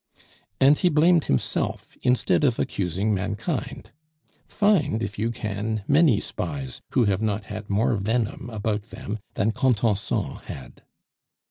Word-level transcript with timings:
And 0.59 0.79
he 0.79 0.89
blamed 0.89 1.25
himself 1.25 1.95
instead 2.01 2.43
of 2.43 2.57
accusing 2.57 3.13
mankind. 3.13 3.91
Find, 4.47 5.03
if 5.03 5.19
you 5.19 5.29
can, 5.29 5.83
many 5.87 6.19
spies 6.19 6.81
who 6.93 7.05
have 7.05 7.21
not 7.21 7.43
had 7.43 7.69
more 7.69 7.95
venom 7.97 8.49
about 8.49 8.85
them 8.85 9.19
than 9.35 9.51
Contenson 9.51 10.37
had. 10.45 10.81